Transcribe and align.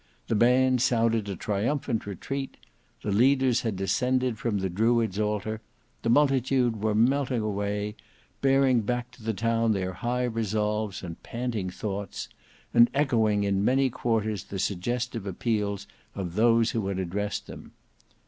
The 0.29 0.35
band 0.35 0.81
sounded 0.81 1.29
a 1.29 1.35
triumphant 1.35 2.07
retreat; 2.07 2.57
the 3.03 3.11
leaders 3.11 3.61
had 3.61 3.75
descended 3.75 4.39
from 4.39 4.57
the 4.57 4.67
Druid's 4.67 5.19
Altar; 5.19 5.61
the 6.01 6.09
multitude 6.09 6.81
were 6.81 6.95
melting 6.95 7.41
away, 7.41 7.95
bearing 8.41 8.81
back 8.81 9.11
to 9.11 9.21
the 9.23 9.35
town 9.35 9.73
their 9.73 9.93
high 9.93 10.23
resolves 10.23 11.03
and 11.03 11.21
panting 11.21 11.69
thoughts, 11.69 12.29
and 12.73 12.89
echoing 12.95 13.43
in 13.43 13.63
many 13.63 13.91
quarters 13.91 14.45
the 14.45 14.57
suggestive 14.57 15.27
appeals 15.27 15.85
of 16.15 16.33
those 16.33 16.71
who 16.71 16.87
had 16.87 16.97
addressed 16.97 17.45
them. 17.45 17.73